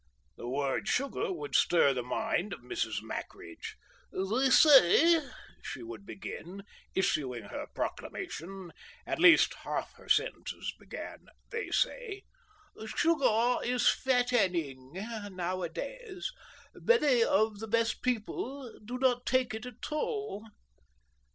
[0.35, 3.03] The word sugar would stir the mind of Mrs.
[3.03, 3.75] Mackridge.
[4.11, 5.21] "They say,"
[5.61, 6.63] she would begin,
[6.95, 14.91] issuing her proclamation—at least half her sentences began "they say"—"sugar is fatt an ing,
[15.35, 16.31] nowadays.
[16.73, 20.47] Many of the best people do not take it at all."